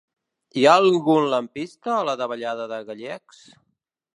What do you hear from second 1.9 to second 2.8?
a la davallada